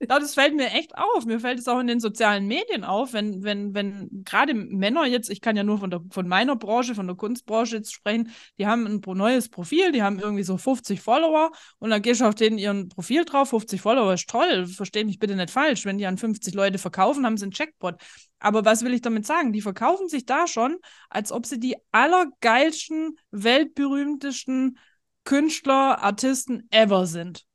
Ja, 0.08 0.18
das 0.18 0.32
fällt 0.32 0.54
mir 0.54 0.70
echt 0.70 0.96
auf. 0.96 1.26
Mir 1.26 1.38
fällt 1.38 1.58
es 1.58 1.68
auch 1.68 1.78
in 1.80 1.86
den 1.86 2.00
sozialen 2.00 2.46
Medien 2.46 2.82
auf, 2.82 3.12
wenn, 3.12 3.42
wenn, 3.42 3.74
wenn 3.74 4.08
gerade 4.24 4.54
Männer 4.54 5.04
jetzt, 5.04 5.28
ich 5.28 5.42
kann 5.42 5.54
ja 5.54 5.64
nur 5.64 5.78
von, 5.78 5.90
der, 5.90 6.00
von 6.10 6.26
meiner 6.26 6.56
Branche, 6.56 6.94
von 6.94 7.06
der 7.06 7.14
Kunstbranche 7.14 7.76
jetzt 7.76 7.92
sprechen, 7.92 8.30
die 8.58 8.66
haben 8.66 8.86
ein 8.86 9.02
neues 9.18 9.50
Profil, 9.50 9.92
die 9.92 10.02
haben 10.02 10.18
irgendwie 10.18 10.44
so 10.44 10.56
50 10.56 11.02
Follower 11.02 11.50
und 11.78 11.90
dann 11.90 12.00
gehst 12.00 12.22
du 12.22 12.24
auf 12.24 12.34
denen 12.34 12.56
ihren 12.56 12.88
Profil 12.88 13.26
drauf, 13.26 13.50
50 13.50 13.82
Follower 13.82 14.14
ist 14.14 14.30
toll, 14.30 14.66
versteh 14.66 15.04
mich 15.04 15.18
bitte 15.18 15.36
nicht 15.36 15.50
falsch. 15.50 15.84
Wenn 15.84 15.98
die 15.98 16.06
an 16.06 16.16
50 16.16 16.54
Leute 16.54 16.78
verkaufen, 16.78 17.26
haben 17.26 17.36
sie 17.36 17.44
einen 17.44 17.52
Checkpot. 17.52 17.96
Aber 18.38 18.64
was 18.64 18.82
will 18.84 18.94
ich 18.94 19.02
damit 19.02 19.26
sagen? 19.26 19.52
Die 19.52 19.60
verkaufen 19.60 20.08
sich 20.08 20.24
da 20.24 20.46
schon, 20.46 20.78
als 21.10 21.32
ob 21.32 21.44
sie 21.44 21.60
die 21.60 21.76
allergeilsten, 21.92 23.18
weltberühmtesten 23.30 24.78
Künstler, 25.24 26.02
Artisten 26.02 26.66
ever 26.70 27.06
sind. 27.06 27.47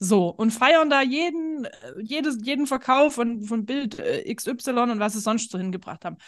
So, 0.00 0.28
und 0.28 0.52
feiern 0.52 0.90
da 0.90 1.02
jeden, 1.02 1.64
äh, 1.64 1.70
jedes, 2.00 2.38
jeden 2.42 2.66
Verkauf 2.66 3.14
von, 3.14 3.42
von 3.42 3.64
Bild 3.64 3.98
äh, 3.98 4.32
XY 4.32 4.70
und 4.70 5.00
was 5.00 5.14
sie 5.14 5.20
sonst 5.20 5.50
so 5.50 5.58
hingebracht 5.58 6.04
haben. 6.04 6.18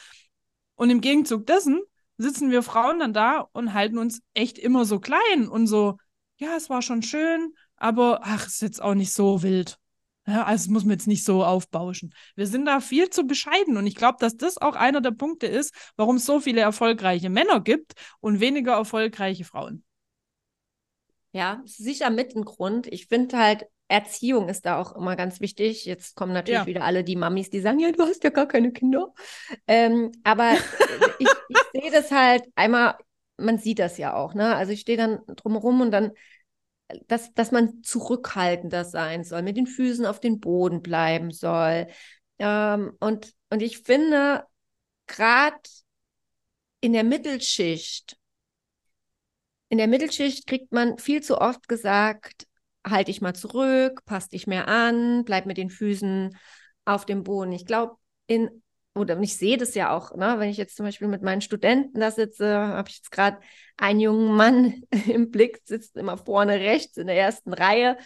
Und 0.75 0.91
im 0.91 1.01
Gegenzug 1.01 1.47
dessen 1.47 1.81
sitzen 2.19 2.51
wir 2.51 2.63
Frauen 2.63 2.99
dann 2.99 3.13
da 3.13 3.49
und 3.53 3.73
halten 3.73 3.99
uns 3.99 4.23
echt 4.35 4.59
immer 4.59 4.85
so 4.85 4.99
klein 4.99 5.49
und 5.49 5.67
so, 5.67 5.99
ja, 6.39 6.57
es 6.57 6.69
war 6.69 6.83
schon 6.83 7.03
schön, 7.03 7.55
aber 7.77 8.21
ach, 8.25 8.47
ist 8.47 8.63
jetzt 8.63 8.83
auch 8.83 8.95
nicht 8.95 9.13
so 9.13 9.43
wild. 9.43 9.79
Ja, 10.27 10.45
also 10.45 10.71
muss 10.71 10.85
man 10.85 10.93
jetzt 10.93 11.07
nicht 11.07 11.25
so 11.25 11.45
aufbauschen. 11.45 12.15
Wir 12.37 12.47
sind 12.47 12.67
da 12.67 12.81
viel 12.81 13.11
zu 13.11 13.25
bescheiden 13.25 13.77
und 13.77 13.87
ich 13.87 13.95
glaube, 13.95 14.19
dass 14.21 14.37
das 14.37 14.59
auch 14.59 14.77
einer 14.77 15.01
der 15.01 15.13
Punkte 15.13 15.47
ist, 15.47 15.75
warum 15.97 16.17
es 16.17 16.27
so 16.27 16.41
viele 16.41 16.61
erfolgreiche 16.61 17.31
Männer 17.31 17.61
gibt 17.61 17.95
und 18.21 18.41
weniger 18.41 18.73
erfolgreiche 18.73 19.45
Frauen. 19.45 19.85
Ja, 21.33 21.63
sicher 21.65 22.11
mit 22.11 22.35
ein 22.35 22.45
Grund. 22.45 22.87
Ich 22.87 23.07
finde 23.07 23.39
halt, 23.39 23.67
Erziehung 23.89 24.49
ist 24.49 24.67
da 24.67 24.81
auch 24.81 24.97
immer 24.97 25.17
ganz 25.17 25.41
wichtig. 25.41 25.85
Jetzt 25.85 26.15
kommen 26.17 26.33
natürlich 26.33 26.61
ja. 26.61 26.67
wieder 26.67 26.85
alle 26.85 27.05
die 27.05 27.17
Mamis, 27.17 27.51
die 27.51 27.61
sagen, 27.61 27.81
ja, 27.81 27.91
du 27.91 28.03
hast 28.03 28.23
ja 28.23 28.31
gar 28.31 28.47
keine 28.47 28.73
Kinder. 28.73 29.13
Ähm, 29.67 30.13
aber 30.23 30.55
ich, 31.19 31.29
ich 31.49 31.59
sehe 31.73 31.91
das 31.91 32.11
halt 32.11 32.45
einmal, 32.55 32.95
man 33.37 33.59
sieht 33.59 33.81
das 33.81 33.99
ja 33.99 34.15
auch, 34.15 34.35
ne? 34.35 34.55
Also 34.55 34.73
ich 34.73 34.81
stehe 34.81 34.99
dann 34.99 35.21
drumherum 35.27 35.81
und 35.81 35.91
dann, 35.91 36.13
dass, 37.09 37.33
dass 37.35 37.51
man 37.51 37.83
zurückhaltender 37.83 38.85
sein 38.85 39.25
soll, 39.25 39.43
mit 39.43 39.57
den 39.57 39.67
Füßen 39.67 40.07
auf 40.07 40.21
den 40.21 40.41
Boden 40.41 40.83
bleiben 40.83 41.33
soll. 41.33 41.89
Ähm, 42.39 42.93
und, 43.01 43.33
und 43.51 43.63
ich 43.63 43.79
finde, 43.79 44.45
gerade 45.07 45.59
in 46.81 46.93
der 46.93 47.05
Mittelschicht 47.05 48.20
in 49.71 49.79
der 49.79 49.87
Mittelschicht 49.87 50.47
kriegt 50.47 50.73
man 50.73 50.99
viel 50.99 51.23
zu 51.23 51.41
oft 51.41 51.69
gesagt, 51.69 52.47
halt 52.87 53.09
dich 53.09 53.21
mal 53.21 53.35
zurück, 53.35 54.03
pass 54.05 54.29
dich 54.29 54.47
mehr 54.47 54.69
an, 54.69 55.25
bleib 55.25 55.47
mit 55.47 55.57
den 55.57 55.71
Füßen 55.71 56.37
auf 56.85 57.07
dem 57.07 57.23
Boden. 57.23 57.53
Ich 57.53 57.67
glaube, 57.67 57.95
in, 58.27 58.63
oder 58.97 59.19
ich 59.21 59.37
sehe 59.37 59.59
das 59.59 59.77
ja 59.77 59.97
auch, 59.97 60.17
ne, 60.17 60.35
wenn 60.39 60.51
ich 60.51 60.57
jetzt 60.57 60.77
zum 60.77 60.87
Beispiel 60.87 61.07
mit 61.07 61.23
meinen 61.23 61.41
Studenten 61.41 62.01
da 62.01 62.11
sitze, 62.11 62.59
habe 62.59 62.89
ich 62.89 62.97
jetzt 62.97 63.13
gerade 63.13 63.39
einen 63.77 64.01
jungen 64.01 64.35
Mann 64.35 64.83
im 65.07 65.31
Blick, 65.31 65.61
sitzt 65.65 65.97
immer 65.97 66.19
vorne 66.19 66.55
rechts 66.55 66.97
in 66.97 67.07
der 67.07 67.17
ersten 67.17 67.53
Reihe, 67.53 67.97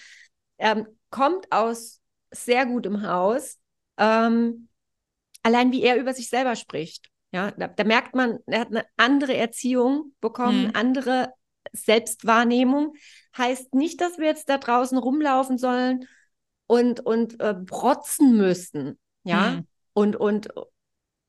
ähm, 0.59 0.87
kommt 1.09 1.51
aus 1.51 2.03
sehr 2.31 2.67
gutem 2.67 3.07
Haus, 3.07 3.59
ähm, 3.97 4.69
allein 5.43 5.73
wie 5.73 5.83
er 5.83 5.97
über 5.97 6.13
sich 6.13 6.29
selber 6.29 6.57
spricht. 6.57 7.09
Ja, 7.33 7.53
da, 7.53 7.69
da, 7.69 7.85
merkt 7.85 8.15
man, 8.15 8.39
er 8.47 8.61
hat 8.61 8.69
eine 8.69 8.85
andere 8.97 9.35
Erziehung 9.35 10.15
bekommen, 10.21 10.67
hm. 10.67 10.71
andere 10.75 11.33
Selbstwahrnehmung. 11.75 12.95
Heißt 13.37 13.75
nicht, 13.75 14.01
dass 14.01 14.19
wir 14.19 14.27
jetzt 14.27 14.49
da 14.49 14.59
draußen 14.59 14.97
rumlaufen 14.97 15.59
sollen 15.59 16.07
und, 16.67 17.01
und 17.01 17.41
äh, 17.41 17.55
protzen 17.55 18.37
müssen. 18.37 18.99
Ja. 19.25 19.53
Hm. 19.53 19.67
Und, 19.93 20.17
und 20.17 20.49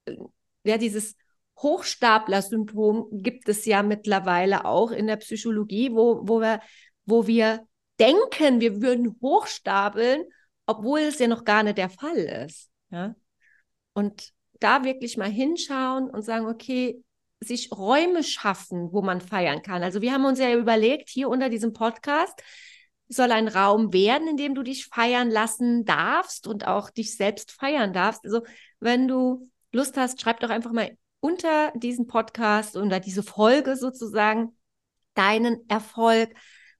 äh, 0.06 0.16
ja, 0.64 0.78
dieses 0.78 1.16
Hochstapler-Syndrom 1.60 3.08
gibt 3.12 3.48
es 3.50 3.66
ja 3.66 3.84
mittlerweile 3.84 4.66
auch 4.66 4.92
in 4.92 5.08
der 5.08 5.18
Psychologie, 5.18 5.92
wo, 5.92 6.28
wo, 6.28 6.42
wir, 6.42 6.60
wo 7.06 7.28
wir 7.28 7.66
denken, 8.00 8.60
wir 8.60 8.82
würden 8.82 9.16
hochstapeln, 9.22 10.26
obwohl 10.66 11.00
es 11.00 11.20
ja 11.20 11.28
noch 11.28 11.46
gar 11.46 11.64
nicht 11.64 11.78
der 11.78 11.90
Fall 11.90 12.18
ist. 12.18 12.70
Ja? 12.90 13.16
Und 13.94 14.34
da 14.60 14.84
wirklich 14.84 15.18
mal 15.18 15.30
hinschauen 15.30 16.10
und 16.10 16.24
sagen, 16.24 16.46
okay, 16.46 17.02
sich 17.42 17.72
Räume 17.72 18.24
schaffen, 18.24 18.92
wo 18.92 19.02
man 19.02 19.22
feiern 19.22 19.62
kann. 19.62 19.84
Also 19.84 20.02
wir 20.02 20.14
haben 20.14 20.26
uns 20.26 20.40
ja 20.40 20.56
überlegt, 20.56 21.10
hier 21.10 21.30
unter 21.30 21.50
diesem 21.50 21.74
Podcast, 21.74 22.42
soll 23.08 23.32
ein 23.32 23.48
Raum 23.48 23.94
werden, 23.94 24.28
in 24.28 24.38
dem 24.38 24.56
du 24.56 24.64
dich 24.64 24.88
feiern 24.88 25.30
lassen 25.30 25.86
darfst 25.86 26.48
und 26.48 26.68
auch 26.68 26.90
dich 26.90 27.16
selbst 27.16 27.52
feiern 27.52 27.94
darfst. 27.94 28.26
Also, 28.26 28.42
wenn 28.80 29.08
du 29.08 29.50
Lust 29.72 29.98
hast, 29.98 30.22
schreib 30.22 30.40
doch 30.40 30.50
einfach 30.50 30.72
mal 30.72 30.98
unter 31.20 31.72
diesen 31.76 32.08
Podcast 32.08 32.78
oder 32.78 33.00
diese 33.00 33.24
Folge 33.24 33.76
sozusagen 33.76 34.58
deinen 35.14 35.68
Erfolg. 35.70 36.34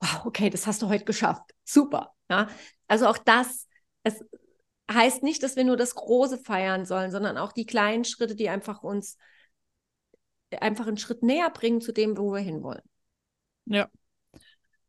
wow, 0.01 0.27
okay, 0.27 0.49
das 0.49 0.67
hast 0.67 0.83
du 0.83 0.89
heute 0.89 1.05
geschafft. 1.05 1.51
Super. 1.65 2.15
Ja, 2.31 2.49
also 2.87 3.07
auch 3.07 3.19
das, 3.19 3.67
es 4.05 4.25
heißt 4.91 5.23
nicht, 5.23 5.43
dass 5.43 5.57
wir 5.57 5.65
nur 5.65 5.77
das 5.77 5.95
Große 5.95 6.39
feiern 6.39 6.85
sollen, 6.85 7.11
sondern 7.11 7.37
auch 7.37 7.53
die 7.53 7.67
kleinen 7.67 8.05
Schritte, 8.05 8.35
die 8.35 8.49
einfach 8.49 8.83
uns 8.83 9.19
einfach 10.61 10.87
einen 10.87 10.97
Schritt 10.97 11.23
näher 11.23 11.51
bringen 11.51 11.81
zu 11.81 11.93
dem, 11.93 12.17
wo 12.17 12.33
wir 12.33 12.41
hinwollen. 12.41 12.83
Ja. 13.67 13.89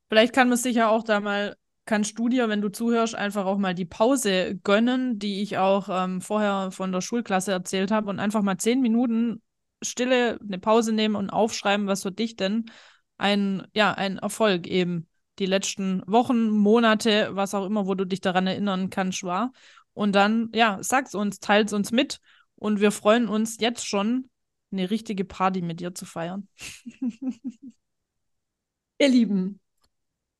Vielleicht 0.07 0.33
kann 0.33 0.49
man 0.49 0.57
sich 0.57 0.77
ja 0.77 0.89
auch 0.89 1.03
da 1.03 1.19
mal, 1.19 1.55
kannst 1.85 2.17
du 2.17 2.29
dir, 2.29 2.49
wenn 2.49 2.61
du 2.61 2.69
zuhörst, 2.69 3.13
einfach 3.13 3.45
auch 3.45 3.57
mal 3.57 3.75
die 3.75 3.85
Pause 3.85 4.55
gönnen, 4.63 5.19
die 5.19 5.41
ich 5.41 5.57
auch 5.57 5.89
ähm, 5.89 6.21
vorher 6.21 6.71
von 6.71 6.91
der 6.91 7.01
Schulklasse 7.01 7.51
erzählt 7.51 7.91
habe 7.91 8.09
und 8.09 8.19
einfach 8.19 8.41
mal 8.41 8.57
zehn 8.57 8.81
Minuten 8.81 9.41
Stille, 9.81 10.39
eine 10.41 10.59
Pause 10.59 10.93
nehmen 10.93 11.15
und 11.15 11.29
aufschreiben, 11.29 11.87
was 11.87 12.03
für 12.03 12.11
dich 12.11 12.35
denn 12.35 12.65
ein, 13.17 13.67
ja, 13.73 13.93
ein 13.93 14.17
Erfolg 14.17 14.67
eben 14.67 15.07
die 15.39 15.45
letzten 15.45 16.03
Wochen, 16.05 16.49
Monate, 16.49 17.29
was 17.31 17.53
auch 17.53 17.65
immer, 17.65 17.87
wo 17.87 17.95
du 17.95 18.05
dich 18.05 18.19
daran 18.19 18.47
erinnern 18.47 18.89
kannst, 18.89 19.23
war. 19.23 19.51
Und 19.93 20.13
dann, 20.13 20.49
ja, 20.53 20.77
sag's 20.81 21.15
uns, 21.15 21.39
teilt's 21.39 21.73
uns 21.73 21.91
mit 21.91 22.19
und 22.55 22.79
wir 22.79 22.91
freuen 22.91 23.27
uns 23.27 23.59
jetzt 23.59 23.87
schon, 23.87 24.29
eine 24.71 24.91
richtige 24.91 25.25
Party 25.25 25.61
mit 25.61 25.79
dir 25.79 25.95
zu 25.95 26.05
feiern. 26.05 26.47
Ihr 28.99 29.07
Lieben, 29.07 29.59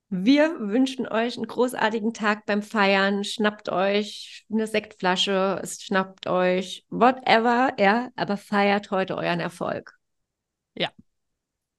wir 0.09 0.59
wünschen 0.59 1.07
euch 1.07 1.37
einen 1.37 1.45
großartigen 1.45 2.13
Tag 2.13 2.45
beim 2.47 2.63
Feiern. 2.63 3.23
Schnappt 3.23 3.69
euch 3.69 4.45
eine 4.51 4.65
Sektflasche, 4.65 5.61
schnappt 5.63 6.25
euch 6.27 6.85
whatever, 6.89 7.73
ja, 7.77 8.09
aber 8.15 8.35
feiert 8.35 8.89
heute 8.91 9.15
euren 9.17 9.39
Erfolg. 9.39 9.97
Ja. 10.73 10.89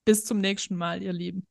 Bis 0.05 0.25
zum 0.25 0.39
nächsten 0.39 0.77
Mal, 0.77 1.03
ihr 1.03 1.13
Lieben. 1.13 1.47